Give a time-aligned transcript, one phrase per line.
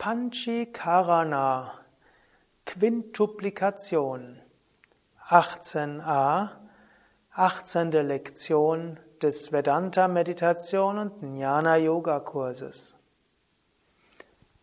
[0.00, 1.72] Panchikarana,
[2.64, 4.40] Quintuplikation,
[5.28, 6.50] 18a,
[7.36, 7.90] 18.
[8.08, 12.96] Lektion des Vedanta Meditation und Jnana Yoga Kurses.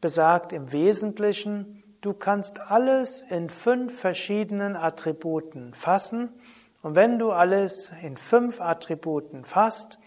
[0.00, 6.32] besagt im Wesentlichen, Du kannst alles in fünf verschiedenen Attributen fassen.
[6.80, 9.98] Und wenn du alles in fünf Attributen fasst,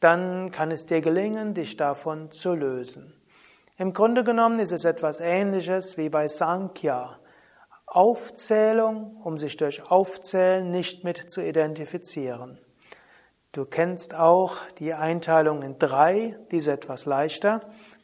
[0.00, 3.14] dann kann es dir gelingen, dich davon zu lösen.
[3.78, 7.18] Im Grunde genommen ist es etwas Ähnliches wie bei Sankhya.
[7.86, 12.58] Aufzählung, um sich durch Aufzählen nicht mit zu identifizieren.
[13.52, 17.60] Du kennst auch die Einteilung in drei, die ist etwas leichter.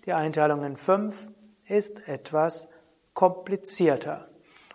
[0.07, 1.29] Die Einteilung in fünf
[1.67, 2.69] ist etwas
[3.15, 4.29] komplizierter.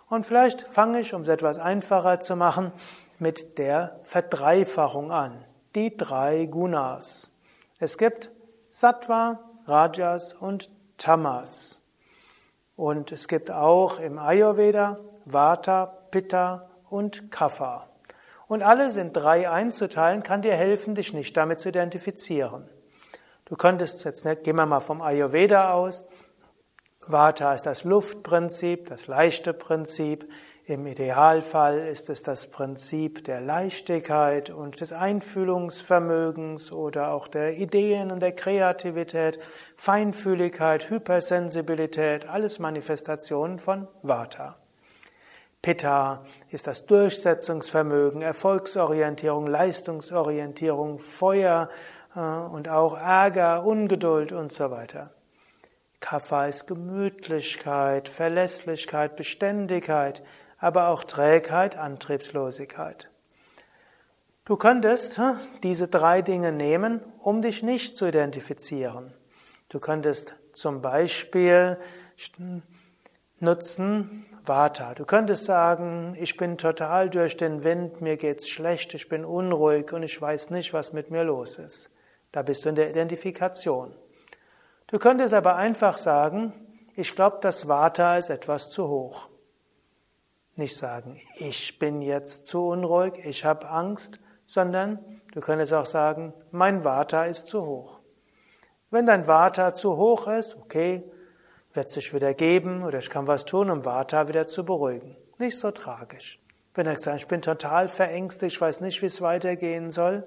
[0.08, 2.72] Und vielleicht fange ich, um es etwas einfacher zu machen,
[3.18, 5.44] mit der Verdreifachung an.
[5.74, 7.30] Die drei Gunas.
[7.78, 8.30] Es gibt
[8.70, 11.80] Sattva, Rajas und Tamas.
[12.74, 17.88] Und es gibt auch im Ayurveda Vata, Pitta und Kapha.
[18.46, 22.68] Und alle sind drei einzuteilen, kann dir helfen, dich nicht damit zu identifizieren.
[23.44, 26.06] Du könntest jetzt nicht, gehen wir mal vom Ayurveda aus,
[27.10, 30.30] Vata ist das Luftprinzip, das leichte Prinzip.
[30.66, 38.10] Im Idealfall ist es das Prinzip der Leichtigkeit und des Einfühlungsvermögens oder auch der Ideen
[38.10, 39.38] und der Kreativität,
[39.76, 44.56] Feinfühligkeit, Hypersensibilität, alles Manifestationen von Vata.
[45.62, 51.70] Pitta ist das Durchsetzungsvermögen, Erfolgsorientierung, Leistungsorientierung, Feuer
[52.14, 55.14] äh, und auch Ärger, Ungeduld und so weiter.
[56.00, 60.22] Kapha ist Gemütlichkeit, Verlässlichkeit, Beständigkeit,
[60.58, 63.10] aber auch Trägheit, Antriebslosigkeit.
[64.44, 69.12] Du könntest hm, diese drei Dinge nehmen, um dich nicht zu identifizieren.
[69.68, 71.78] Du könntest zum Beispiel
[73.40, 74.94] nutzen Vata.
[74.94, 79.92] Du könntest sagen, ich bin total durch den Wind, mir geht's schlecht, ich bin unruhig
[79.92, 81.90] und ich weiß nicht, was mit mir los ist.
[82.32, 83.94] Da bist du in der Identifikation.
[84.88, 86.54] Du könntest aber einfach sagen,
[86.96, 89.28] ich glaube, das Vata ist etwas zu hoch.
[90.56, 96.32] Nicht sagen, ich bin jetzt zu unruhig, ich habe Angst, sondern du könntest auch sagen,
[96.50, 98.00] mein Vata ist zu hoch.
[98.90, 101.04] Wenn dein Vata zu hoch ist, okay,
[101.74, 105.18] wird sich wieder geben oder ich kann was tun, um Vata wieder zu beruhigen.
[105.36, 106.40] Nicht so tragisch.
[106.74, 110.26] Wenn du sagst, ich bin total verängstigt, ich weiß nicht, wie es weitergehen soll,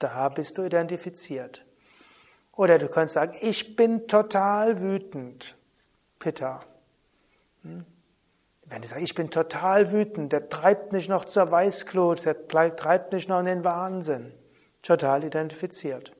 [0.00, 1.64] da bist du identifiziert.
[2.56, 5.56] Oder du kannst sagen, ich bin total wütend.
[6.18, 6.60] Pitta.
[7.62, 7.84] Hm?
[8.66, 13.12] Wenn du sagst, ich bin total wütend, der treibt mich noch zur Weißglut, der treibt
[13.12, 14.32] mich noch in den Wahnsinn.
[14.82, 16.12] Total identifiziert.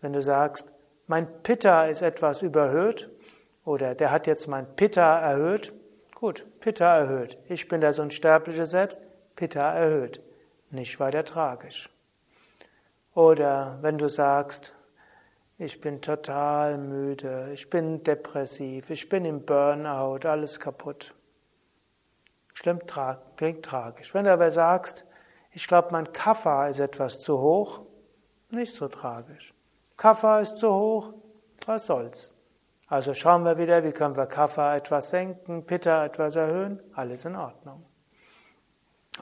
[0.00, 0.66] Wenn du sagst,
[1.06, 3.10] mein Pitta ist etwas überhöht,
[3.64, 5.72] oder der hat jetzt mein Pitta erhöht,
[6.14, 7.38] gut, Pitta erhöht.
[7.48, 9.00] Ich bin das unsterbliche Selbst,
[9.36, 10.20] Pitta erhöht.
[10.70, 11.90] Nicht weiter tragisch.
[13.14, 14.72] Oder wenn du sagst,
[15.60, 21.14] ich bin total müde, ich bin depressiv, ich bin im Burnout, alles kaputt.
[22.54, 24.14] Schlimm, tra klingt tragisch.
[24.14, 25.04] Wenn du aber sagst,
[25.52, 27.82] ich glaube, mein Kaffa ist etwas zu hoch,
[28.48, 29.52] nicht so tragisch.
[29.98, 31.12] Kaffa ist zu hoch,
[31.66, 32.32] was soll's.
[32.86, 37.36] Also schauen wir wieder, wie können wir Kaffa etwas senken, Pitta etwas erhöhen, alles in
[37.36, 37.84] Ordnung.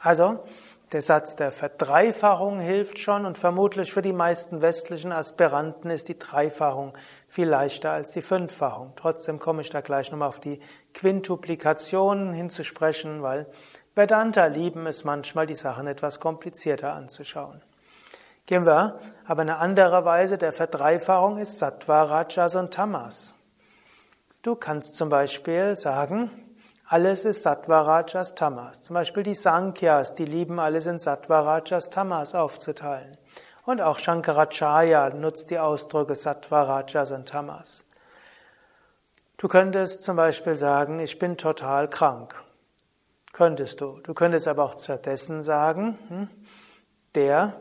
[0.00, 0.44] Also,
[0.92, 6.18] der Satz der Verdreifachung hilft schon und vermutlich für die meisten westlichen Aspiranten ist die
[6.18, 6.96] Dreifachung
[7.26, 8.92] viel leichter als die Fünffachung.
[8.96, 10.60] Trotzdem komme ich da gleich nochmal auf die
[10.94, 13.46] Quintuplikation hinzusprechen, weil
[13.94, 17.62] Vedanta lieben es manchmal, die Sachen etwas komplizierter anzuschauen.
[18.46, 23.34] Gehen wir aber eine andere Weise der Verdreifachung ist Sattva, Rajas und Tamas.
[24.40, 26.30] Du kannst zum Beispiel sagen,
[26.90, 28.80] alles ist Sattvarajas Tamas.
[28.80, 33.18] Zum Beispiel die Sankhyas, die lieben alles in Sattvarajas Tamas aufzuteilen.
[33.66, 37.84] Und auch Shankaracharya nutzt die Ausdrücke Sattvarajas und Tamas.
[39.36, 42.34] Du könntest zum Beispiel sagen, ich bin total krank.
[43.32, 44.00] Könntest du.
[44.02, 46.30] Du könntest aber auch stattdessen sagen, hm,
[47.14, 47.52] der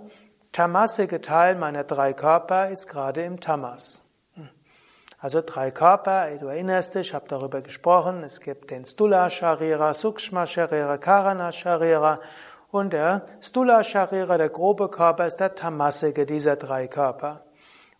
[0.53, 4.01] tamasige Teil meiner drei Körper ist gerade im Tamas.
[5.19, 9.93] Also drei Körper, du erinnerst dich, ich habe darüber gesprochen, es gibt den Stula Sharira,
[9.93, 12.19] Sukshma Sharira, Karana Sharira
[12.69, 17.45] und der Stula Sharira, der grobe Körper, ist der tamasige dieser drei Körper.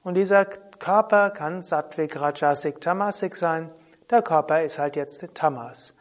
[0.04, 3.74] Und dieser Körper kann Sattvik, Rajasik, Tamasik sein.
[4.12, 5.96] Der Körper ist halt jetzt Tamas.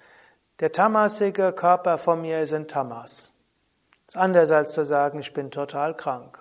[0.60, 3.32] Der tamasige Körper von mir ist ein Tamas.
[4.06, 6.38] Das ist anders als zu sagen, ich bin total krank.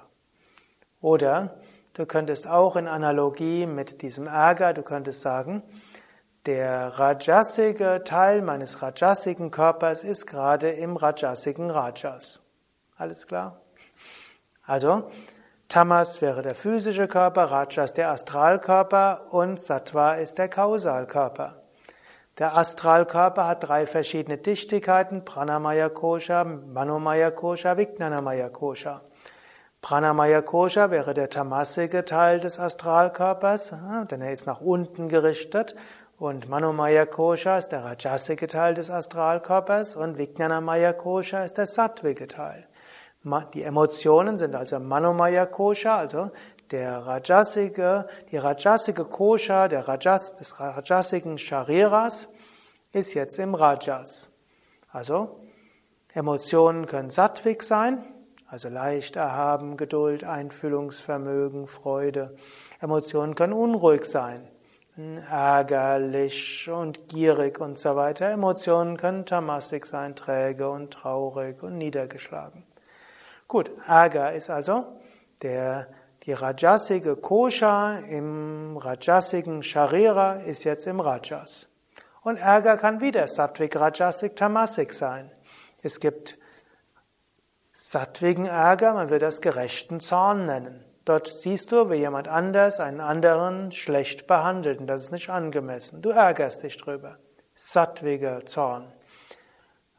[1.02, 1.56] Oder
[1.96, 5.64] du könntest auch in Analogie mit diesem Ärger, du könntest sagen,
[6.46, 12.42] der rajasige Teil meines rajasigen Körpers ist gerade im rajasigen Rajas.
[12.98, 13.62] Alles klar?
[14.64, 15.10] Also,
[15.68, 21.62] Tamas wäre der physische Körper, Rajas der Astralkörper und Sattva ist der Kausalkörper.
[22.38, 29.02] Der Astralkörper hat drei verschiedene Dichtigkeiten, Pranamaya Kosha, Manomaya Kosha, Vijnanamaya Kosha.
[29.86, 33.72] Pranamaya Kosha wäre der tamasige Teil des Astralkörpers,
[34.10, 35.76] denn er ist nach unten gerichtet.
[36.18, 42.28] Und Manomaya Kosha ist der rajasige Teil des Astralkörpers und Vijnanamaya Kosha ist der sattvige
[42.28, 42.68] Teil.
[43.54, 46.32] Die Emotionen sind also Manomaya Kosha, also
[46.72, 52.28] der Rajasige, die Rajasige Kosha, der Rajas, des Rajasigen Shariras
[52.92, 54.30] ist jetzt im Rajas.
[54.92, 55.42] Also,
[56.12, 58.04] Emotionen können sattvik sein,
[58.48, 62.36] also leicht erhaben, Geduld, Einfühlungsvermögen, Freude.
[62.80, 64.48] Emotionen können unruhig sein,
[65.30, 68.30] ärgerlich und gierig und so weiter.
[68.30, 72.64] Emotionen können tamasik sein, träge und traurig und niedergeschlagen.
[73.48, 74.86] Gut, Ärger ist also
[75.42, 75.88] der
[76.24, 81.68] die rajasige Kosha im rajasigen Sharira ist jetzt im Rajas.
[82.24, 85.30] Und Ärger kann wieder Sattvik, Rajasik, Tamasik sein.
[85.84, 86.40] Es gibt
[87.78, 90.86] sattwigen Ärger, man wird das gerechten Zorn nennen.
[91.04, 96.02] Dort siehst du, wie jemand anders einen anderen schlecht behandelt und das ist nicht angemessen.
[96.02, 97.18] Du ärgerst dich drüber.
[97.54, 98.92] Sattwiger Zorn.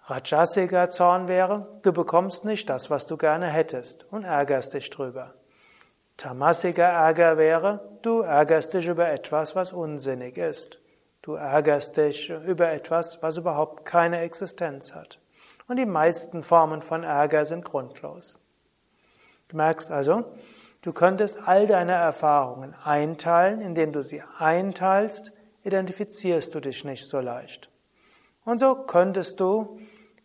[0.07, 5.35] Rajasiger Zorn wäre, du bekommst nicht das, was du gerne hättest und ärgerst dich drüber.
[6.17, 10.81] Tamasiger Ärger wäre, du ärgerst dich über etwas, was unsinnig ist.
[11.21, 15.21] Du ärgerst dich über etwas, was überhaupt keine Existenz hat.
[15.69, 18.39] Und die meisten Formen von Ärger sind grundlos.
[19.49, 20.25] Du merkst also,
[20.83, 25.33] du könntest all deine Erfahrungen einteilen, indem du sie einteilst,
[25.65, 27.71] identifizierst du dich nicht so leicht.
[28.45, 29.79] Und so könntest du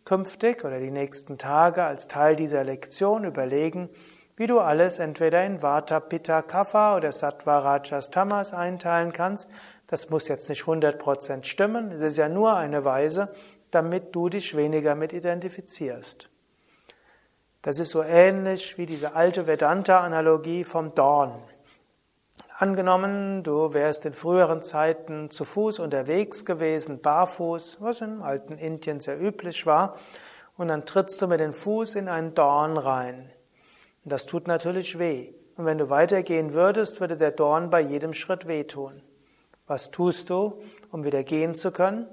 [0.04, 3.88] künftig oder die nächsten Tage als Teil dieser Lektion überlegen,
[4.36, 9.50] wie du alles entweder in Vata, Pitta, Kapha oder Sattva, Rajas, Tamas einteilen kannst.
[9.88, 13.32] Das muss jetzt nicht 100% stimmen, es ist ja nur eine Weise,
[13.74, 16.28] damit du dich weniger mit identifizierst.
[17.62, 21.42] Das ist so ähnlich wie diese alte Vedanta-Analogie vom Dorn.
[22.58, 29.00] Angenommen, du wärst in früheren Zeiten zu Fuß unterwegs gewesen, barfuß, was in alten Indien
[29.00, 29.96] sehr üblich war,
[30.56, 33.30] und dann trittst du mit dem Fuß in einen Dorn rein.
[34.04, 35.32] Und das tut natürlich weh.
[35.56, 39.02] Und wenn du weitergehen würdest, würde der Dorn bei jedem Schritt wehtun.
[39.66, 40.60] Was tust du,
[40.90, 42.06] um wieder gehen zu können?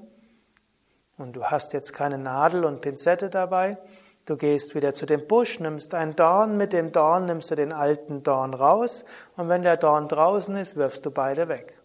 [1.19, 3.77] Und du hast jetzt keine Nadel und Pinzette dabei.
[4.25, 7.73] Du gehst wieder zu dem Busch, nimmst einen Dorn, mit dem Dorn nimmst du den
[7.73, 9.03] alten Dorn raus
[9.35, 11.77] und wenn der Dorn draußen ist, wirfst du beide weg.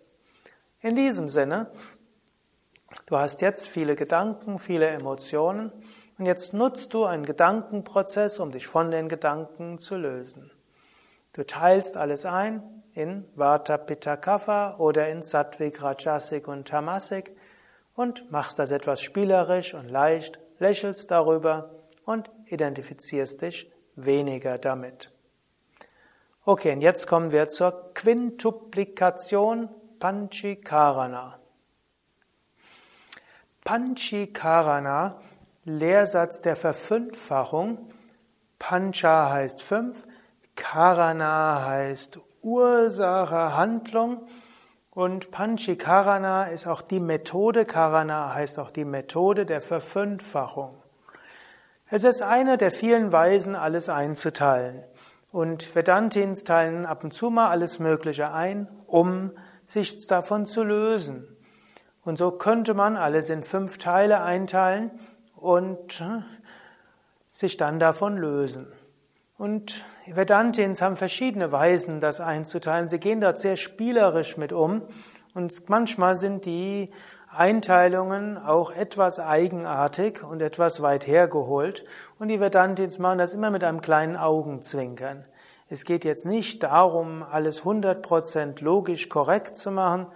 [0.81, 1.71] In diesem Sinne,
[3.07, 5.73] du hast jetzt viele Gedanken, viele Emotionen
[6.19, 10.51] und jetzt nutzt du einen Gedankenprozess, um dich von den Gedanken zu lösen.
[11.33, 12.63] Du teilst alles ein
[12.93, 17.35] in Vata, Pitta, Kapha oder in Sattvik, Rajasik und Tamasik
[17.95, 21.71] und machst das etwas spielerisch und leicht, lächelst darüber
[22.05, 25.11] und identifizierst dich weniger damit.
[26.45, 31.39] Okay, und jetzt kommen wir zur Quintuplikation Panchikarana.
[33.65, 35.19] Panchikarana
[35.65, 37.89] Lehrsatz der Verfünffachung.
[38.59, 40.07] Pancha heißt fünf,
[40.55, 44.27] Karana heißt Ursache, Handlung
[44.95, 50.77] und Panchikarana ist auch die Methode, Karana heißt auch die Methode der Verfünffachung.
[51.91, 54.85] Es ist eine der vielen Weisen, alles einzuteilen.
[55.33, 59.33] Und Vedantins teilen ab und zu mal alles Mögliche ein, um
[59.65, 61.27] sich davon zu lösen.
[62.05, 64.93] Und so könnte man alles in fünf Teile einteilen
[65.35, 66.05] und
[67.31, 68.73] sich dann davon lösen.
[69.39, 72.89] Und Vedantins haben verschiedene Weisen, das einzuteilen.
[72.89, 74.83] Sie gehen dort sehr spielerisch mit um.
[75.35, 76.91] Und manchmal sind die
[77.29, 81.85] Einteilungen auch etwas eigenartig und etwas weit hergeholt.
[82.19, 85.27] Und die Vedantins machen das immer mit einem kleinen Augenzwinkern.
[85.69, 90.07] Es geht jetzt nicht darum, alles 100% logisch korrekt zu machen,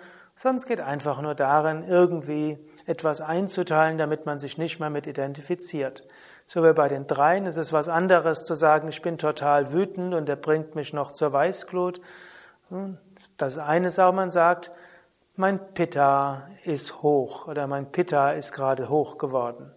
[0.45, 6.07] es geht einfach nur darin, irgendwie etwas einzuteilen, damit man sich nicht mehr mit identifiziert.
[6.51, 10.15] So wie bei den dreien ist es was anderes zu sagen, ich bin total wütend
[10.15, 12.01] und er bringt mich noch zur Weißglut.
[13.37, 14.71] Das eine ist auch, man sagt,
[15.37, 19.71] mein Pitta ist hoch oder mein Pitta ist gerade hoch geworden.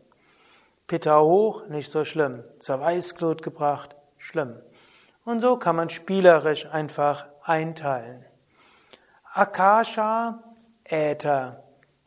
[0.88, 2.46] Pitta hoch, nicht so schlimm.
[2.60, 4.56] Zur Weißglut gebracht, schlimm.
[5.26, 8.26] Und so kann man spielerisch einfach einteilen.
[9.34, 10.42] Akasha,
[10.86, 11.66] Äther.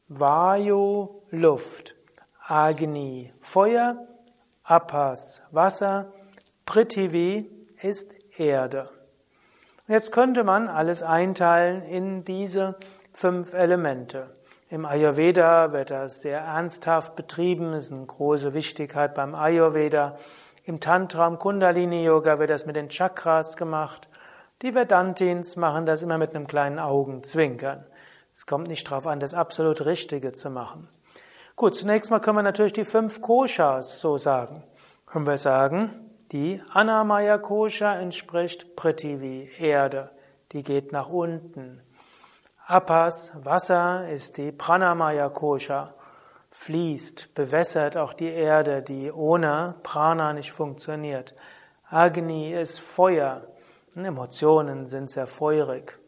[0.08, 1.94] Vayu, Luft.
[2.46, 4.08] Agni, Feuer.
[4.64, 6.10] Apas, Wasser.
[6.64, 7.50] Prithivi
[7.82, 8.86] ist Erde.
[9.86, 12.76] Jetzt könnte man alles einteilen in diese
[13.12, 14.32] fünf Elemente.
[14.70, 20.16] Im Ayurveda wird das sehr ernsthaft betrieben, ist eine große Wichtigkeit beim Ayurveda.
[20.64, 24.08] Im Tantra, im Kundalini-Yoga wird das mit den Chakras gemacht.
[24.62, 27.84] Die Vedantins machen das immer mit einem kleinen Augenzwinkern.
[28.32, 30.88] Es kommt nicht darauf an, das absolut Richtige zu machen.
[31.56, 34.64] Gut, zunächst mal können wir natürlich die fünf Koshas so sagen.
[35.06, 40.10] Können wir sagen, die Anamaya Kosha entspricht Prithvi, Erde,
[40.50, 41.78] die geht nach unten.
[42.66, 45.94] Apas, Wasser, ist die Pranamaya Kosha,
[46.50, 51.36] fließt, bewässert auch die Erde, die ohne Prana nicht funktioniert.
[51.88, 53.46] Agni ist Feuer,
[53.94, 56.00] Emotionen sind sehr feurig.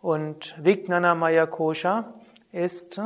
[0.00, 2.12] Und Vijnanamaya Kosha
[2.50, 3.00] ist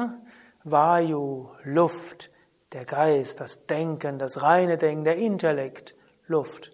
[0.64, 2.30] Vayu, Luft,
[2.72, 5.94] der Geist, das Denken, das reine Denken, der Intellekt,
[6.26, 6.70] Luft.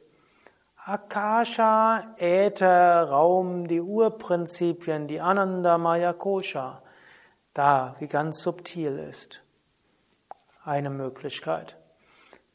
[0.85, 6.82] Akasha, Äther, Raum, die Urprinzipien, die Anandamaya Kosha,
[7.52, 9.42] da, die ganz subtil ist.
[10.64, 11.76] Eine Möglichkeit.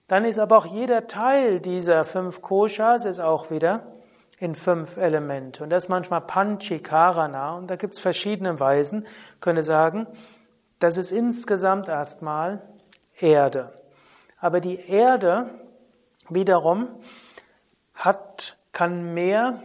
[0.08, 3.96] Dann ist aber auch jeder Teil dieser fünf Koshas ist auch wieder
[4.38, 5.64] in fünf Elemente.
[5.64, 7.56] Und das ist manchmal Panchikarana.
[7.56, 9.08] Und da gibt es verschiedene Weisen.
[9.40, 10.08] Könnte sagen,
[10.80, 12.62] das ist insgesamt erstmal
[13.18, 13.68] Erde.
[14.40, 15.50] Aber die Erde
[16.30, 16.90] wiederum
[17.94, 19.62] hat, kann mehr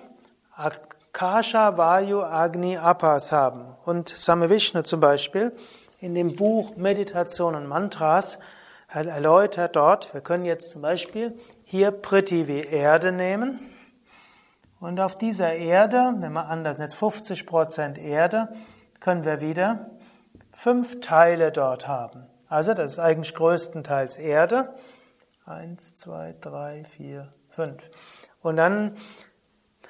[0.54, 3.74] Akasha, Vayu, Agni, Apas haben.
[3.84, 5.52] Und Same Vishnu zum Beispiel
[5.98, 8.38] in dem Buch Meditation und Mantras
[8.88, 13.60] erläutert dort, wir können jetzt zum Beispiel hier Prithvi Erde nehmen
[14.80, 18.48] und auf dieser Erde, nehmen wir an, das sind jetzt 50 Prozent Erde,
[18.98, 19.90] können wir wieder
[20.60, 22.26] fünf Teile dort haben.
[22.48, 24.74] Also das ist eigentlich größtenteils Erde.
[25.46, 27.90] Eins, zwei, drei, vier, fünf.
[28.42, 28.94] Und dann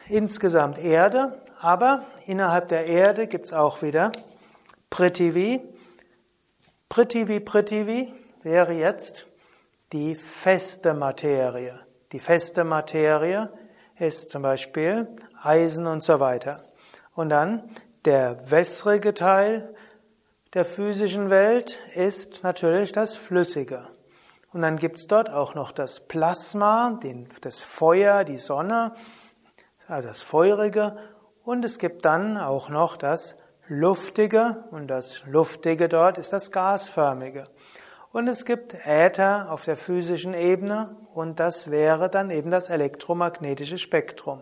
[0.09, 4.13] insgesamt Erde, aber innerhalb der Erde gibt es auch wieder
[4.91, 5.61] Prithvi.
[6.89, 9.27] Prithvi, Prithvi wäre jetzt
[9.93, 11.81] die feste Materie.
[12.13, 13.53] Die feste Materie
[13.99, 15.09] ist zum Beispiel
[15.43, 16.63] Eisen und so weiter.
[17.15, 17.71] Und dann
[18.05, 19.75] der wässrige Teil
[20.55, 23.87] der physischen Welt ist natürlich das Flüssige.
[24.53, 28.93] Und dann gibt's dort auch noch das Plasma, den, das Feuer, die Sonne,
[29.87, 30.97] also das Feurige.
[31.45, 33.37] Und es gibt dann auch noch das
[33.69, 34.65] Luftige.
[34.73, 37.45] Und das Luftige dort ist das Gasförmige.
[38.13, 43.79] Und es gibt Äther auf der physischen Ebene und das wäre dann eben das elektromagnetische
[43.79, 44.41] Spektrum.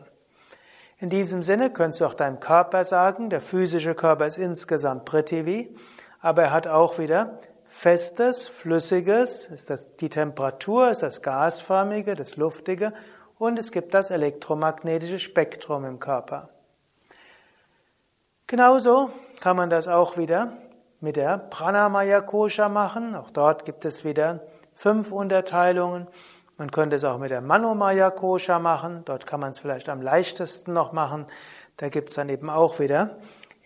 [1.00, 5.74] In diesem Sinne könntest du auch deinem Körper sagen, der physische Körper ist insgesamt Prithvi,
[6.20, 12.36] aber er hat auch wieder festes, flüssiges, ist das die Temperatur, ist das gasförmige, das
[12.36, 12.92] luftige
[13.38, 16.48] und es gibt das elektromagnetische Spektrum im Körper.
[18.48, 20.52] Genauso kann man das auch wieder
[21.00, 23.14] mit der Pranamaya Kosha machen.
[23.14, 24.40] Auch dort gibt es wieder
[24.74, 26.08] fünf Unterteilungen.
[26.58, 29.02] Man könnte es auch mit der Manomaya Kosha machen.
[29.04, 31.26] Dort kann man es vielleicht am leichtesten noch machen.
[31.76, 33.18] Da gibt es dann eben auch wieder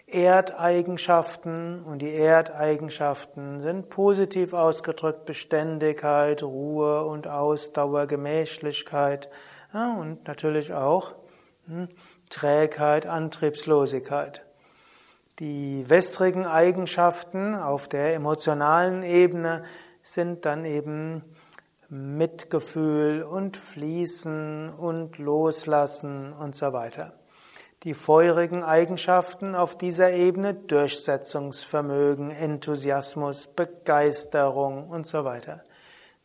[0.07, 9.31] Erdeigenschaften und die Erdeigenschaften sind positiv ausgedrückt Beständigkeit, Ruhe und Ausdauer, Gemächlichkeit
[9.73, 11.15] ja, und natürlich auch
[11.67, 11.89] hm,
[12.29, 14.45] Trägheit, Antriebslosigkeit.
[15.39, 19.65] Die wässrigen Eigenschaften auf der emotionalen Ebene
[20.03, 21.25] sind dann eben
[21.93, 27.13] Mitgefühl und Fließen und Loslassen und so weiter.
[27.83, 35.63] Die feurigen Eigenschaften auf dieser Ebene Durchsetzungsvermögen, Enthusiasmus, Begeisterung und so weiter.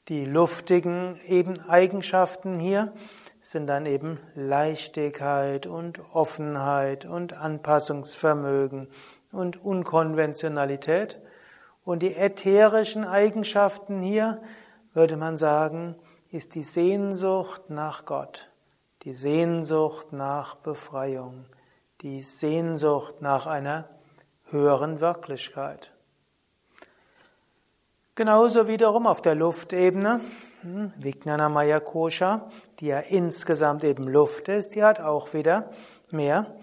[0.07, 1.19] Die luftigen
[1.67, 2.93] Eigenschaften hier
[3.41, 8.88] sind dann eben Leichtigkeit und Offenheit und Anpassungsvermögen
[9.33, 11.19] und Unkonventionalität.
[11.83, 14.41] Und die ätherischen Eigenschaften hier,
[14.94, 15.96] würde man sagen,
[16.29, 18.50] ist die Sehnsucht nach Gott,
[19.03, 21.46] die Sehnsucht nach Befreiung,
[22.01, 23.89] die Sehnsucht nach einer
[24.50, 25.94] höheren Wirklichkeit.
[28.15, 30.22] Genauso wiederum auf der Luftebene,
[30.62, 35.70] hm, Vijnana Maya Kosha, die ja insgesamt eben Luft ist, die hat auch wieder
[36.10, 36.56] mehr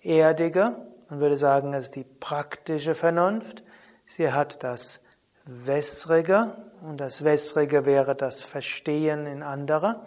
[0.00, 0.76] erdige,
[1.12, 3.62] man würde sagen, es ist die praktische Vernunft.
[4.06, 5.02] Sie hat das
[5.44, 10.04] Wässrige, und das Wässrige wäre das Verstehen in andere.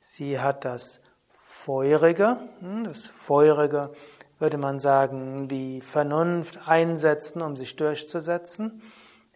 [0.00, 1.00] Sie hat das
[1.30, 3.92] Feurige, hm, das Feurige
[4.38, 8.82] würde man sagen, die Vernunft einsetzen, um sich durchzusetzen.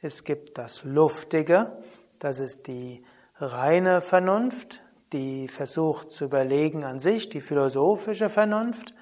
[0.01, 1.77] Es gibt das Luftige,
[2.19, 3.05] das ist die
[3.37, 4.81] reine Vernunft,
[5.13, 8.95] die versucht zu überlegen an sich, die philosophische Vernunft.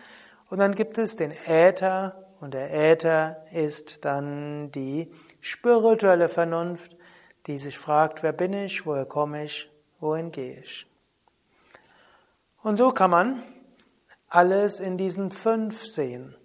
[0.48, 6.96] Und dann gibt es den Äther, und der Äther ist dann die spirituelle Vernunft,
[7.46, 9.70] die sich fragt, wer bin ich, woher komme ich,
[10.00, 10.86] wohin gehe ich.
[12.62, 13.42] Und so kann man
[14.28, 16.36] alles in diesen fünf sehen.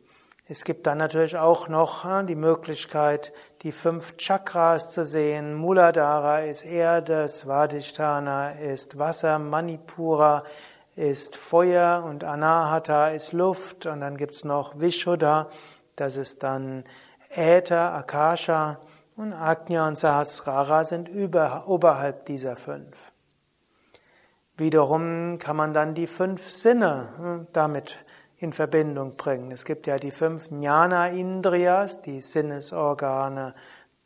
[0.48, 3.34] Es gibt dann natürlich auch noch äh, die Möglichkeit,
[3.64, 5.56] die fünf Chakras zu sehen.
[5.56, 10.44] Muladhara ist Erde, Svadhisthana ist Wasser, Manipura
[10.96, 15.50] ist Feuer und Anahata ist Luft und dann gibt's noch Vishuddha,
[15.96, 16.84] das ist dann
[17.36, 18.80] Äther, Akasha
[19.16, 23.12] und Agnya und Sahasrara sind über, oberhalb dieser fünf.
[24.58, 27.98] Wiederum kann man dann die fünf Sinne hm, damit
[28.38, 29.52] in Verbindung bringen.
[29.52, 33.54] Es gibt ja die fünf Jnana Indriyas, die Sinnesorgane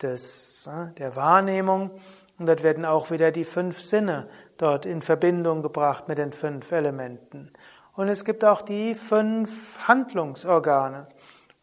[0.01, 1.91] des, äh, der Wahrnehmung.
[2.37, 6.71] Und dort werden auch wieder die fünf Sinne dort in Verbindung gebracht mit den fünf
[6.71, 7.51] Elementen.
[7.93, 11.09] Und es gibt auch die fünf Handlungsorgane.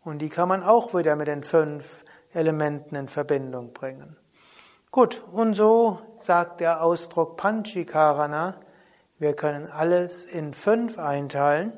[0.04, 2.04] Und die kann man auch wieder mit den fünf
[2.36, 4.16] Elementen in Verbindung bringen.
[4.90, 8.60] Gut, und so sagt der Ausdruck Panchikarana,
[9.18, 11.72] wir können alles in fünf einteilen.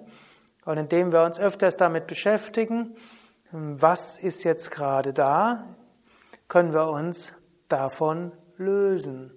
[0.65, 2.95] Und indem wir uns öfters damit beschäftigen,
[3.51, 5.65] was ist jetzt gerade da,
[6.49, 7.33] können wir uns
[7.69, 9.33] davon lösen.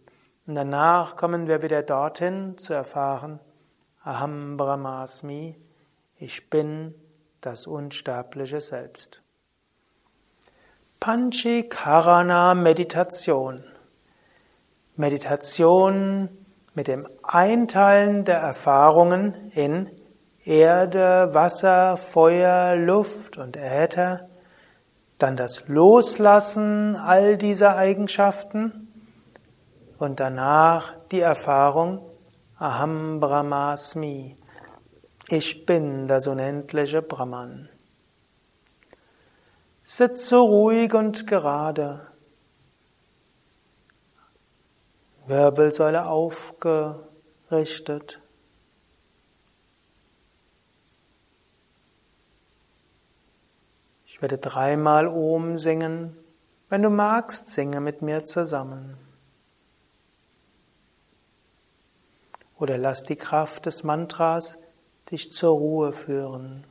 [0.46, 3.40] Und danach kommen wir wieder dorthin zu erfahren,
[4.04, 5.62] Aham Brahmasmi,
[6.16, 6.96] ich bin
[7.40, 9.22] das unsterbliche Selbst.
[11.02, 13.64] Panchikarana Meditation.
[14.96, 16.30] Meditation
[16.76, 19.90] mit dem Einteilen der Erfahrungen in
[20.44, 24.30] Erde, Wasser, Feuer, Luft und Äther,
[25.18, 28.94] dann das Loslassen all dieser Eigenschaften
[29.98, 32.06] und danach die Erfahrung
[32.60, 34.36] Aham Brahmasmi.
[35.30, 37.70] Ich bin das unendliche Brahman.
[39.94, 42.08] Sitze ruhig und gerade.
[45.26, 48.22] Wirbelsäule aufgerichtet.
[54.06, 56.16] Ich werde dreimal Om singen.
[56.70, 58.96] Wenn du magst, singe mit mir zusammen.
[62.58, 64.58] Oder lass die Kraft des Mantras
[65.12, 66.66] dich zur Ruhe führen.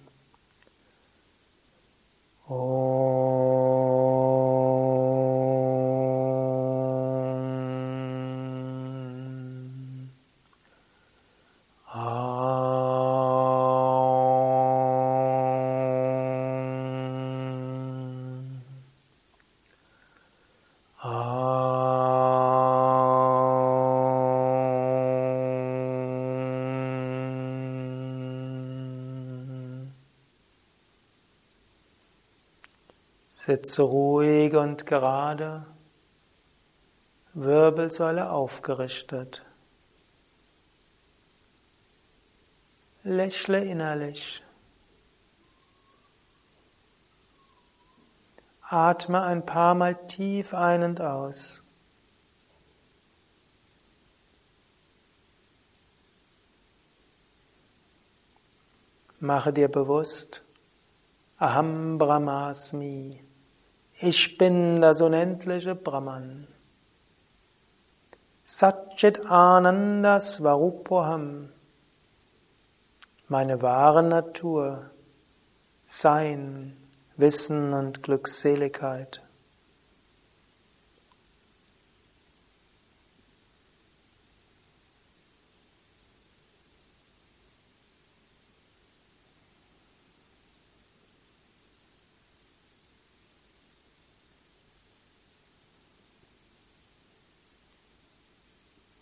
[2.50, 3.69] Om.
[33.61, 35.66] Sitze ruhig und gerade,
[37.35, 39.44] Wirbelsäule aufgerichtet.
[43.03, 44.42] Lächle innerlich.
[48.62, 51.62] Atme ein paar Mal tief ein und aus.
[59.18, 60.42] Mache dir bewusst,
[61.37, 63.29] Aham Brahmasmi.
[64.02, 66.46] Ich bin das unendliche Brahman.
[68.44, 71.50] Satchit Ananda Svarupoham.
[73.28, 74.90] Meine wahre Natur.
[75.84, 76.78] Sein,
[77.18, 79.22] Wissen und Glückseligkeit.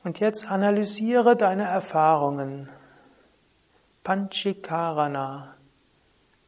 [0.09, 2.71] Und jetzt analysiere deine Erfahrungen.
[4.05, 5.55] Panchikarana,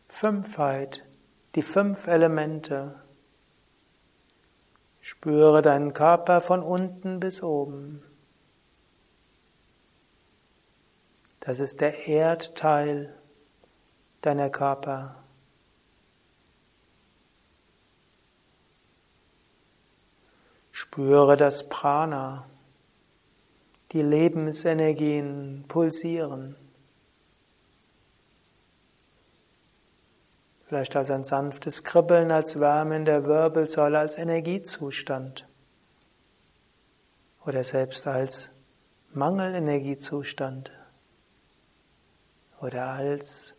[0.08, 1.04] Fünfheit,
[1.54, 3.02] die fünf Elemente.
[5.02, 8.02] Spüre deinen Körper von unten bis oben.
[11.40, 13.14] Das ist der Erdteil
[14.22, 15.22] deiner Körper.
[20.72, 22.46] Spüre das Prana,
[23.92, 26.56] die Lebensenergien pulsieren.
[30.66, 35.48] Vielleicht als ein sanftes Kribbeln, als Wärme in der Wirbelsäule, als Energiezustand.
[37.44, 38.50] Oder selbst als
[39.12, 40.70] Mangelenergiezustand.
[42.60, 43.54] Oder als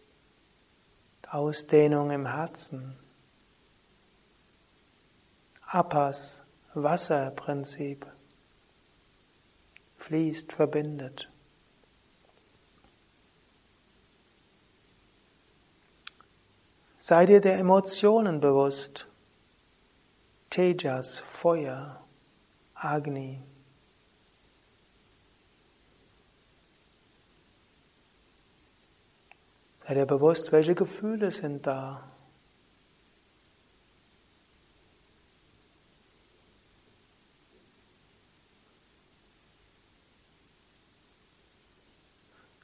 [1.28, 2.98] Ausdehnung im Herzen.
[5.66, 6.42] Apas,
[6.74, 8.11] Wasserprinzip.
[10.02, 11.32] Fließt, verbindet.
[16.98, 19.08] Sei dir der Emotionen bewusst.
[20.50, 22.04] Tejas, Feuer,
[22.74, 23.44] Agni.
[29.88, 32.11] Sei dir bewusst, welche Gefühle sind da.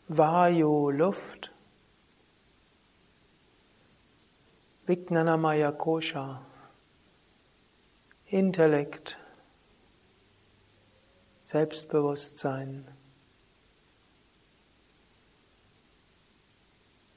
[0.10, 1.52] Vayu, Luft.
[4.88, 6.46] Vijnanamaya Kosha,
[8.28, 9.18] Intellekt,
[11.44, 12.88] Selbstbewusstsein.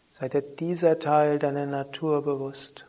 [0.08, 2.86] Sei dir dieser Teil deiner Natur bewusst.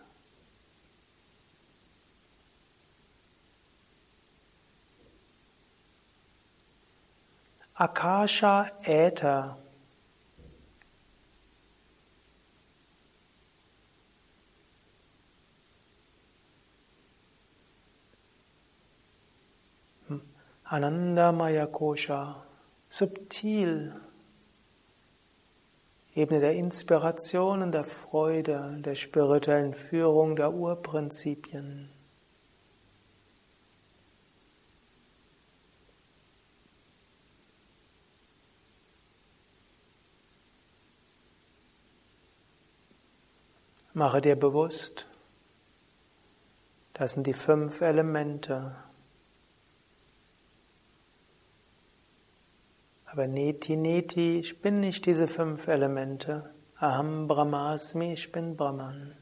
[7.76, 9.61] Akasha Äther
[20.72, 22.46] Anandamaya Kosha,
[22.88, 23.94] subtil,
[26.16, 31.90] Ebene der Inspiration und der Freude, der spirituellen Führung der Urprinzipien.
[43.94, 45.06] Mache dir bewusst,
[46.94, 48.74] das sind die fünf Elemente.
[53.12, 56.50] Aber Neti Neti, ich bin nicht diese fünf Elemente.
[56.78, 59.18] Aham Brahmasmi, ich bin Brahman.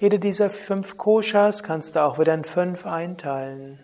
[0.00, 3.78] Jede dieser fünf Koshas kannst du auch wieder in fünf einteilen.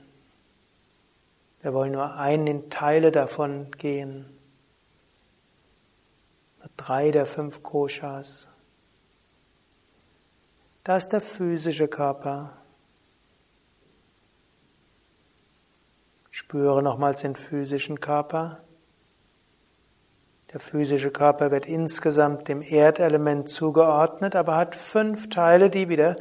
[1.63, 4.35] Wir wollen nur einen Teile davon gehen
[6.77, 8.49] drei der fünf Koshas.
[10.85, 12.59] Da ist der physische Körper.
[16.31, 18.61] Spüre nochmals den physischen Körper.
[20.53, 26.17] Der physische Körper wird insgesamt dem Erdelement zugeordnet, aber hat fünf Teile, die wieder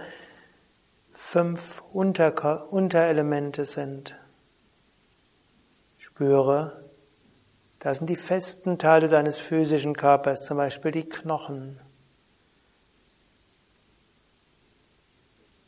[1.11, 4.17] fünf Unter Unterelemente sind.
[5.97, 6.82] Spüre
[7.83, 11.81] das sind die festen Teile deines physischen Körpers, zum Beispiel die Knochen.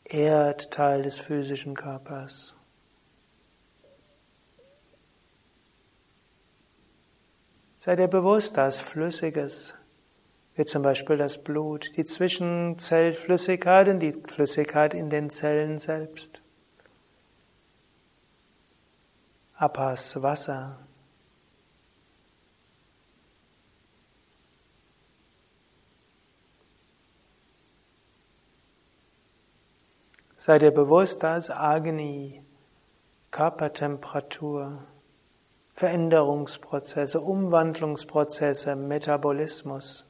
[0.02, 2.54] Erdteil des physischen Körpers.
[7.78, 9.74] Sei dir bewusst, dass Flüssiges,
[10.54, 16.40] wie zum Beispiel das Blut, die Zwischenzellflüssigkeit und die Flüssigkeit in den Zellen selbst.
[19.52, 20.85] Apas, Wasser.
[30.46, 32.40] Sei dir bewusst, da ist Agni,
[33.32, 34.86] Körpertemperatur,
[35.74, 40.06] Veränderungsprozesse, Umwandlungsprozesse, Metabolismus.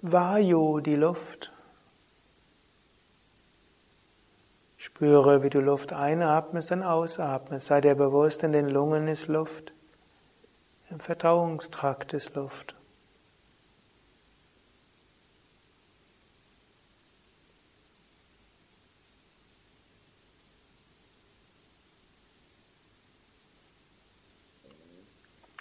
[0.00, 1.52] Vayu, die Luft.
[4.82, 7.66] Spüre, wie du Luft einatmest und ausatmest.
[7.66, 9.74] Sei dir bewusst, in den Lungen ist Luft.
[10.88, 12.74] Im Verdauungstrakt ist Luft.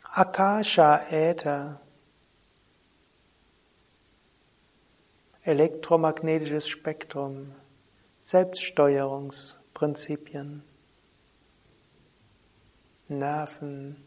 [0.03, 1.81] Akasha Äther.
[5.43, 7.58] Elektromagnetisches Spektrum.
[8.21, 10.63] Selbststeuerungsprinzipien.
[13.07, 14.03] Nerven.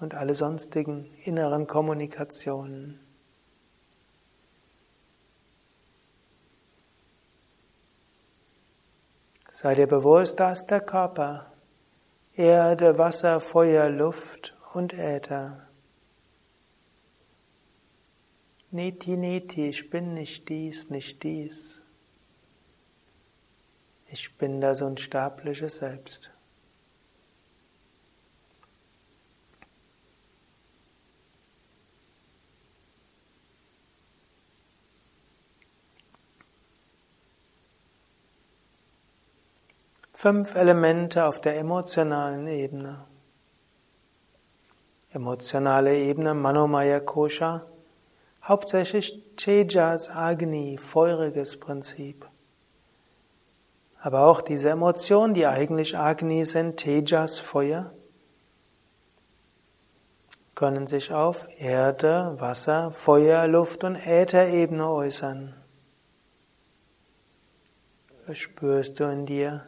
[0.00, 3.00] Und alle sonstigen inneren Kommunikationen.
[9.50, 11.50] Sei dir bewusst, dass der Körper
[12.34, 15.65] Erde, Wasser, Feuer, Luft und Äther.
[18.76, 21.80] Niti, niti, ich bin nicht dies, nicht dies.
[24.08, 26.30] Ich bin das unsterbliche Selbst.
[40.12, 43.06] Fünf Elemente auf der emotionalen Ebene.
[45.12, 47.66] Emotionale Ebene Manomaya Kosha,
[48.46, 52.28] hauptsächlich Tejas Agni, feuriges Prinzip.
[54.00, 57.92] Aber auch diese Emotionen, die eigentlich Agni sind, Tejas Feuer,
[60.54, 65.54] können sich auf Erde, Wasser, Feuer, Luft und Ätherebene äußern.
[68.26, 69.66] Was spürst du in dir?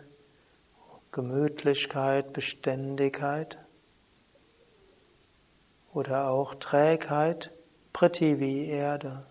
[1.10, 3.58] Gemütlichkeit, Beständigkeit
[5.92, 7.52] oder auch Trägheit,
[7.92, 9.26] Prithvi, Erde.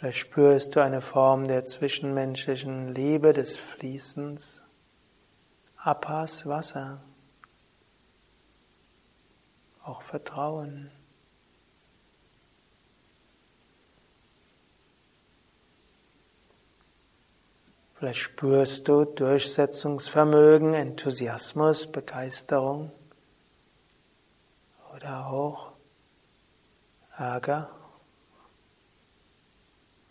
[0.00, 4.62] Vielleicht spürst du eine Form der zwischenmenschlichen Liebe, des Fließens.
[5.76, 7.04] Apas Wasser.
[9.82, 10.90] Auch Vertrauen.
[18.00, 22.92] Vielleicht spürst du Durchsetzungsvermögen, Enthusiasmus, Begeisterung
[24.96, 25.72] oder auch
[27.18, 27.68] Ärger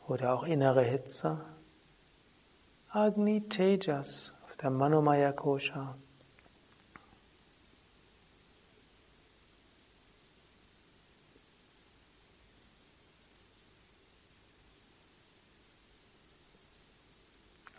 [0.08, 1.44] oder auch innere Hitze.
[2.90, 5.98] Agni Tejas, der Manomaya Kosha.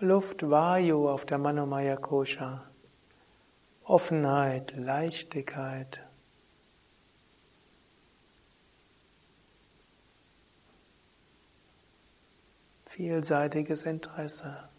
[0.02, 2.64] Luft Vayu auf der Manomaya Kosha.
[3.84, 6.08] Offenheit, Leichtigkeit.
[12.86, 14.69] Vielseitiges Interesse.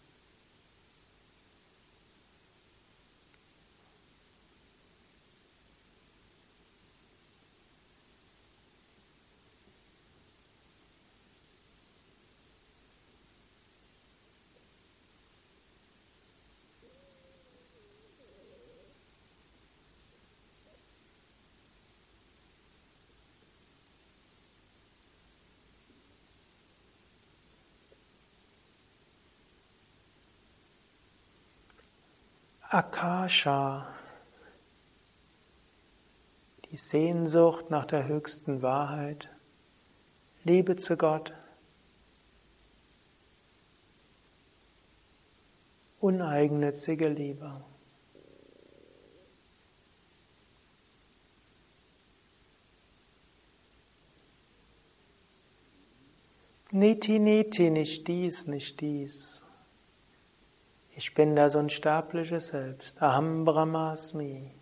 [32.72, 33.86] Akasha,
[36.70, 39.28] die Sehnsucht nach der höchsten Wahrheit,
[40.42, 41.34] Liebe zu Gott,
[46.00, 47.62] uneigennützige Liebe.
[56.70, 59.44] Niti, niti, nicht dies, nicht dies.
[60.94, 63.00] Ich bin das unsterbliche Selbst.
[63.00, 64.52] Aham Brahmasmi.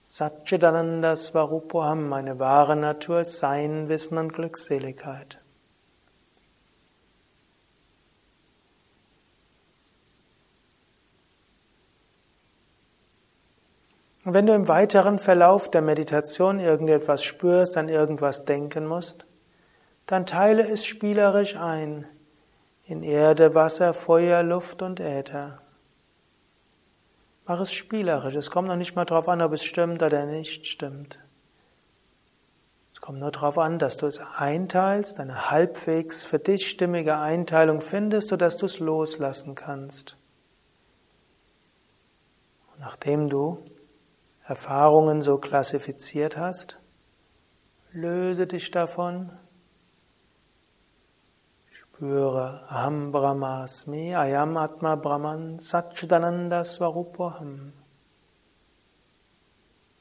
[0.00, 5.42] Satchidananda Svarupoham, meine wahre Natur, Sein, Wissen und Glückseligkeit.
[14.24, 19.26] Und wenn du im weiteren Verlauf der Meditation irgendetwas spürst, an irgendwas denken musst,
[20.06, 22.06] dann teile es spielerisch ein
[22.90, 25.62] in Erde, Wasser, Feuer, Luft und Äther.
[27.46, 28.34] Mach es spielerisch.
[28.34, 31.20] Es kommt noch nicht mal darauf an, ob es stimmt oder nicht stimmt.
[32.92, 37.80] Es kommt nur darauf an, dass du es einteilst, eine halbwegs für dich stimmige Einteilung
[37.80, 40.16] findest, sodass du es loslassen kannst.
[42.72, 43.62] Und nachdem du
[44.42, 46.80] Erfahrungen so klassifiziert hast,
[47.92, 49.30] löse dich davon
[52.00, 57.74] Spüre Aham Brahmasmi, Ayam Atma Brahman, Satchidananda Swarupoham.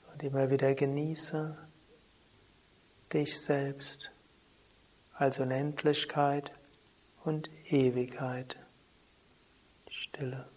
[0.09, 1.57] Und immer wieder genieße
[3.11, 4.13] dich selbst
[5.13, 6.53] als Unendlichkeit
[7.25, 8.57] und Ewigkeit.
[9.89, 10.49] Stille.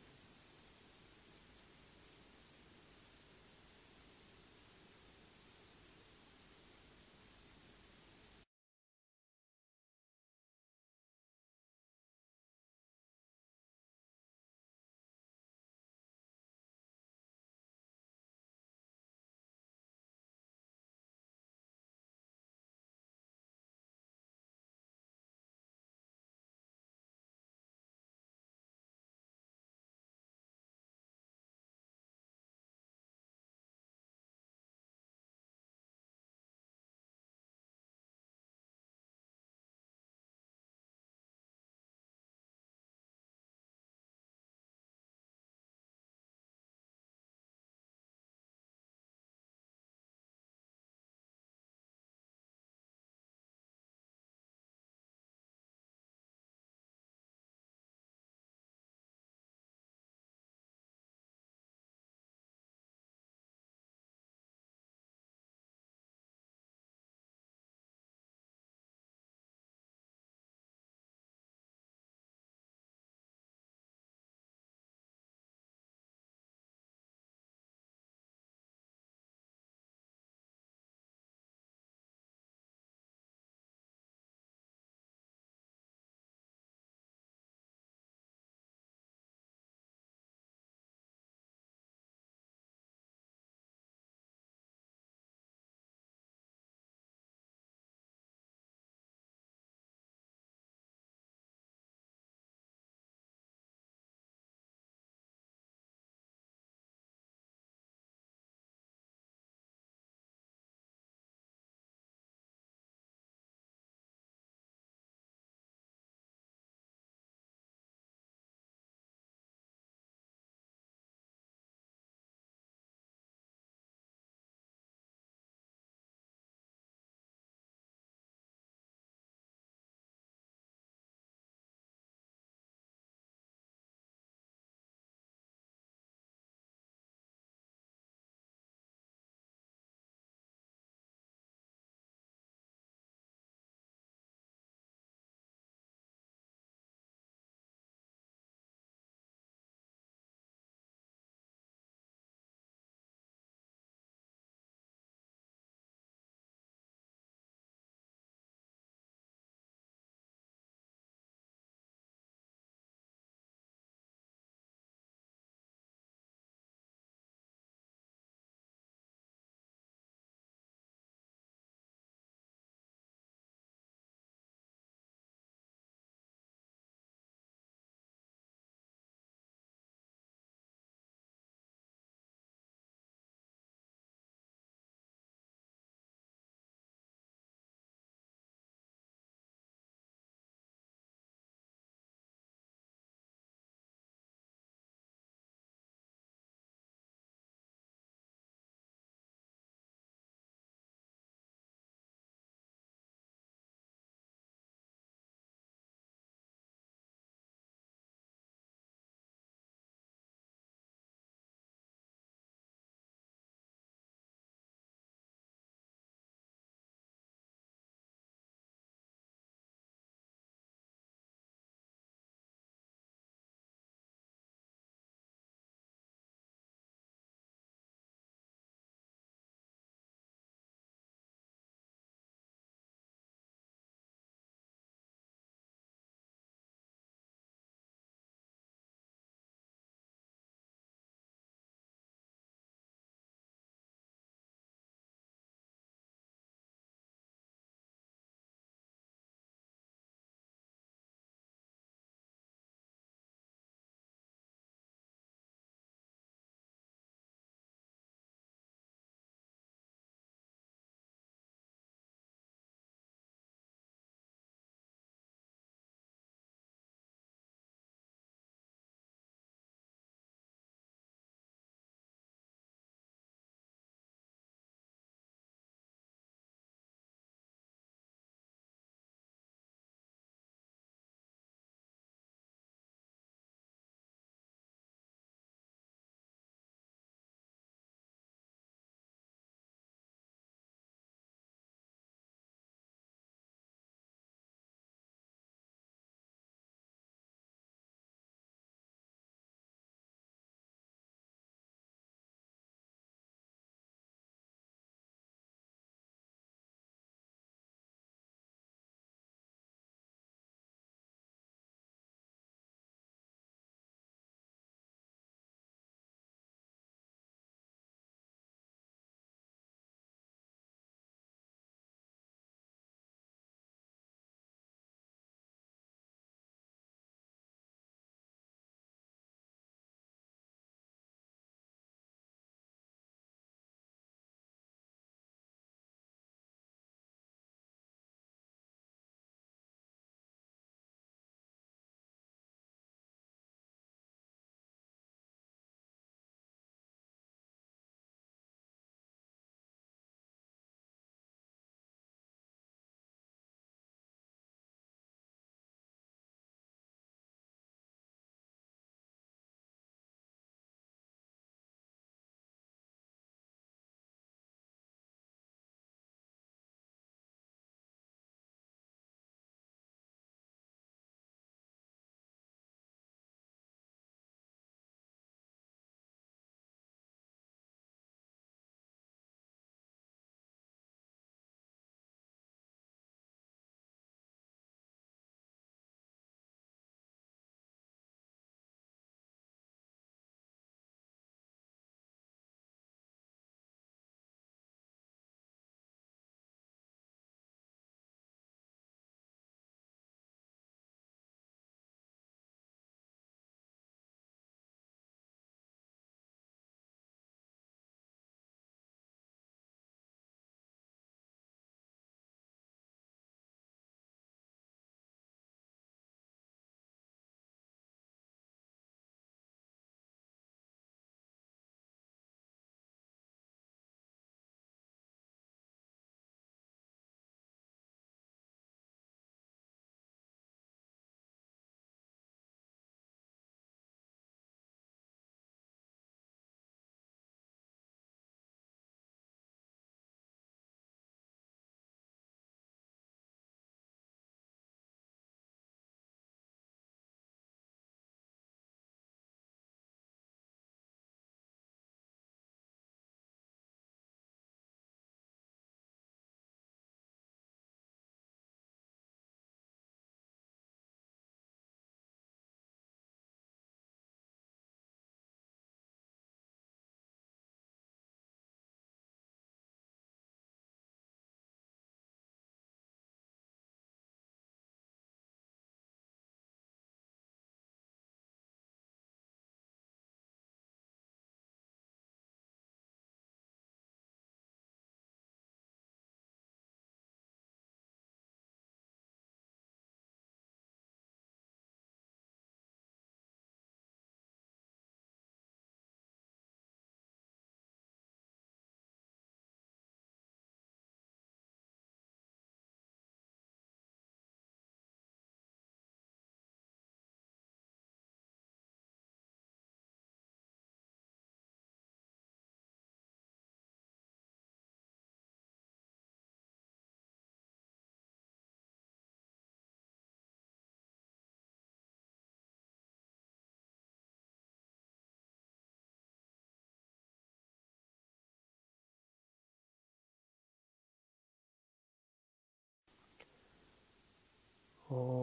[534.93, 535.22] Satchidananda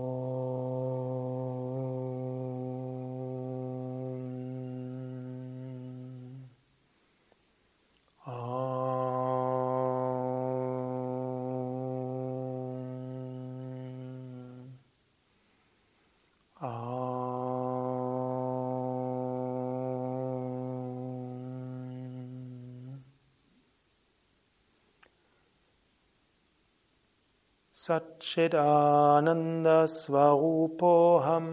[29.88, 31.48] Svarupoham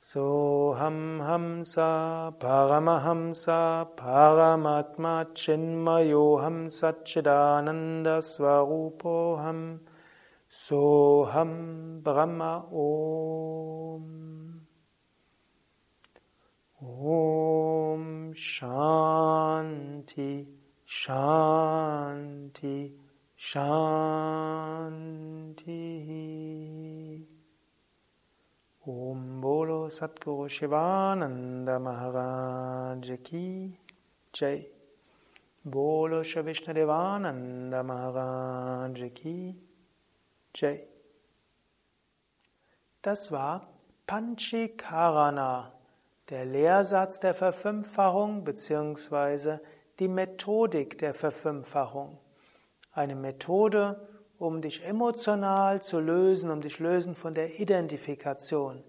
[0.00, 9.80] Soham Hamsa Paramahamsa Paramatma Chinmayoham Satchidananda Svarupoham
[10.48, 14.04] Soham Brahma Om
[16.80, 20.46] Om Shanti
[20.86, 22.99] Shanti
[23.42, 23.66] Shanti.
[28.86, 33.78] Om Bolo Satguru Shivananda Maharaj Ki
[34.30, 34.66] Jai.
[35.64, 39.56] Bolo Shavishna Devananda Maharaj Ki
[40.52, 40.86] Jai.
[43.00, 43.66] Das war
[44.06, 45.72] Panchikarana,
[46.28, 49.60] der Lehrsatz der Verfünffachung bzw.
[49.98, 52.18] die Methodik der Verfünffachung
[52.92, 58.82] eine Methode, um dich emotional zu lösen, um dich lösen von der Identifikation,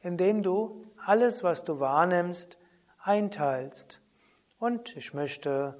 [0.00, 2.58] indem du alles, was du wahrnimmst,
[2.98, 4.00] einteilst.
[4.58, 5.76] Und ich möchte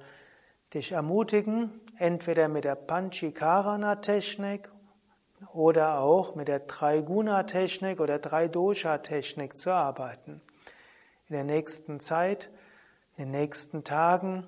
[0.73, 4.69] dich ermutigen, entweder mit der Panchikarana-Technik
[5.53, 10.41] oder auch mit der Traiguna-Technik oder Drei-Dosha-Technik zu arbeiten.
[11.29, 12.49] In der nächsten Zeit,
[13.15, 14.47] in den nächsten Tagen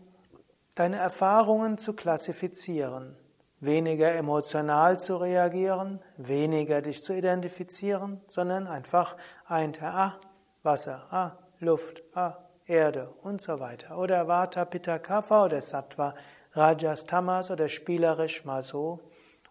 [0.76, 3.16] deine Erfahrungen zu klassifizieren,
[3.60, 9.16] weniger emotional zu reagieren, weniger dich zu identifizieren, sondern einfach
[9.46, 10.20] ein Ah,
[10.64, 13.98] Wasser, Ah, Luft, Ah, Erde und so weiter.
[13.98, 16.14] Oder Vata, Pitta, Kapha oder Sattva,
[16.52, 19.00] Rajas, Tamas oder spielerisch mal so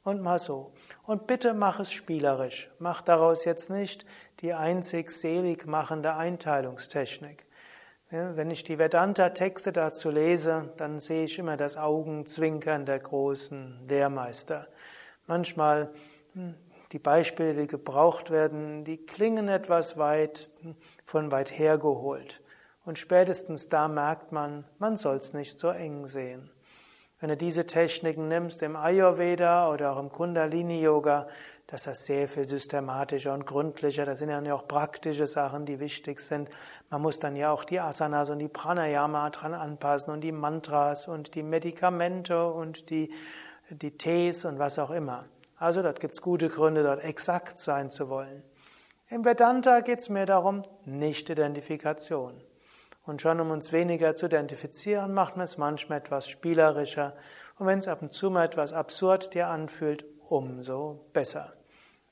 [0.03, 0.73] und mal so.
[1.05, 2.71] Und bitte mach es spielerisch.
[2.79, 4.05] Mach daraus jetzt nicht
[4.41, 7.47] die einzig selig machende Einteilungstechnik.
[8.11, 14.69] Wenn ich die Vedanta-Texte dazu lese, dann sehe ich immer das Augenzwinkern der großen Lehrmeister.
[15.27, 15.91] Manchmal
[16.35, 16.55] hm,
[16.93, 20.51] die Beispiele, die gebraucht werden, die klingen etwas weit
[21.05, 22.41] von weit hergeholt.
[22.85, 26.51] Und spätestens da merkt man, man soll es nicht so eng sehen.
[27.21, 31.27] Wenn du diese Techniken nimmst im Ayurveda oder auch im Kundalini-Yoga,
[31.67, 36.21] dass das sehr viel systematischer und gründlicher, das sind ja auch praktische Sachen, die wichtig
[36.21, 36.51] sind.
[36.91, 41.09] Man muss dann ja auch die Asanas und die Pranayama dran anpassen und die Mantras
[41.09, 43.13] und die Medikamente und die,
[43.71, 45.25] die Tees und was auch immer.
[45.57, 48.43] Also dort gibt es gute Gründe, dort exakt sein zu wollen.
[49.09, 52.43] Im Vedanta geht es mehr darum, Nicht-Identifikation.
[53.07, 57.15] Und schon um uns weniger zu identifizieren, macht man es manchmal etwas spielerischer.
[57.59, 61.53] Und wenn es ab und zu mal etwas absurd dir anfühlt, umso besser.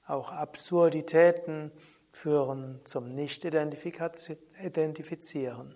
[0.07, 1.73] Auch Absurditäten
[2.13, 5.75] führen zum Nicht-Identifizieren.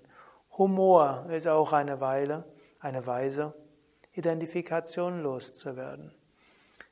[0.58, 2.44] Humor ist auch eine Weile,
[2.80, 3.54] eine Weise,
[4.12, 6.12] Identifikation loszuwerden.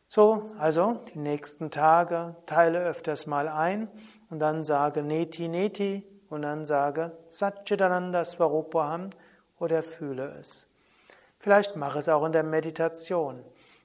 [0.08, 3.88] So, also die nächsten Tage teile öfters mal ein
[4.30, 9.10] und dann sage Neti Neti und dann sage Satchitananda Svarupaham
[9.58, 10.68] oder fühle es.
[11.38, 13.44] Vielleicht mache es auch in der Meditation.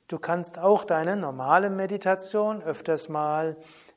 [0.09, 3.55] Du kannst auch deine normale Meditation öfters mal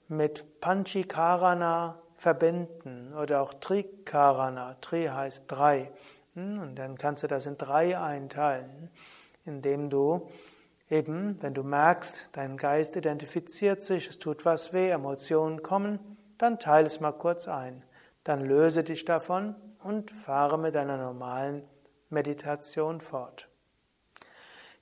[0.09, 4.77] mit Panchikarana verbinden oder auch Trikarana.
[4.83, 5.91] Tri heißt drei.
[6.35, 8.91] Hm, und dann kannst du das in drei einteilen,
[9.47, 10.29] indem du
[10.91, 15.99] eben, wenn du merkst, dein Geist identifiziert sich, es tut was weh, Emotionen kommen,
[16.37, 17.85] dann teile es mal kurz ein.
[18.23, 21.65] Dann löse dich davon und fahre mit deiner normalen
[22.11, 23.49] Meditation fort.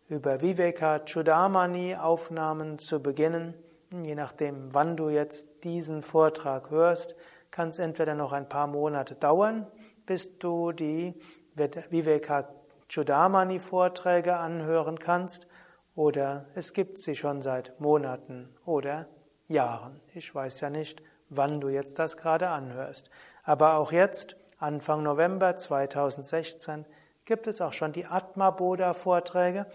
[0.10, 3.54] über Viveka Chudamani Aufnahmen zu beginnen.
[3.92, 7.16] Je nachdem, wann du jetzt diesen Vortrag hörst,
[7.52, 9.68] kann es entweder noch ein paar Monate dauern,
[10.06, 11.16] bis du die
[11.58, 12.49] Viveka
[12.88, 15.47] Chudamani Vorträge anhören kannst,
[15.95, 19.08] oder es gibt sie schon seit Monaten oder
[19.47, 19.99] Jahren.
[20.14, 23.10] Ich weiß ja nicht, wann du jetzt das gerade anhörst.
[23.43, 26.86] Aber auch jetzt, Anfang November 2016,
[27.26, 29.66] gibt es auch schon die Atma Bodha Vorträge,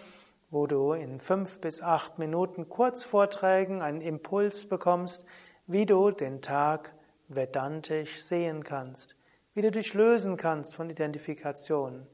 [0.51, 5.24] wo du in fünf bis acht Minuten Kurzvorträgen einen Impuls bekommst,
[5.66, 6.95] wie du den Tag
[7.28, 9.16] vedantisch sehen kannst,
[9.55, 12.07] wie du dich lösen kannst von Identifikation,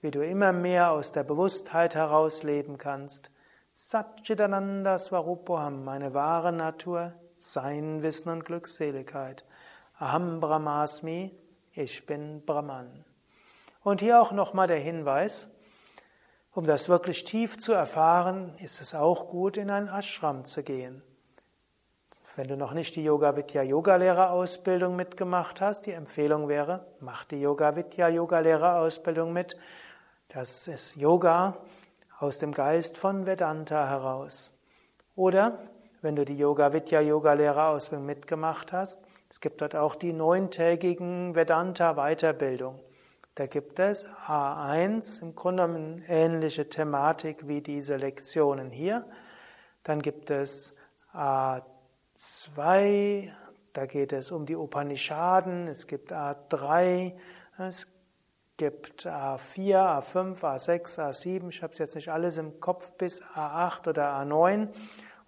[0.00, 3.30] wie du immer mehr aus der Bewusstheit heraus leben kannst.
[3.72, 9.44] Satchitananda Swarupoham, meine wahre Natur, Sein, Wissen und Glückseligkeit.
[9.98, 11.32] Aham Brahmasmi,
[11.72, 13.04] ich bin Brahman.
[13.82, 15.50] Und hier auch nochmal der Hinweis,
[16.52, 21.02] um das wirklich tief zu erfahren, ist es auch gut, in einen Ashram zu gehen.
[22.36, 27.40] Wenn du noch nicht die Yoga Vidya Yogalehrerausbildung mitgemacht hast, die Empfehlung wäre, mach die
[27.40, 29.56] Yoga Vidya Yogalehrerausbildung mit.
[30.26, 31.58] Das ist Yoga
[32.18, 34.52] aus dem Geist von Vedanta heraus.
[35.14, 35.60] Oder
[36.02, 41.94] wenn du die Yoga Vidya Yogalehrerausbildung mitgemacht hast, es gibt dort auch die neuntägigen Vedanta
[41.94, 42.80] Weiterbildung.
[43.36, 49.06] Da gibt es A1, im Grunde eine ähnliche Thematik wie diese Lektionen hier.
[49.84, 50.74] Dann gibt es
[51.14, 51.73] A2,
[53.72, 55.66] da geht es um die Upanishaden.
[55.66, 57.12] Es gibt A3,
[57.58, 57.88] es
[58.56, 61.48] gibt A4, A5, A6, A7.
[61.48, 64.68] Ich habe es jetzt nicht alles im Kopf bis A8 oder A9.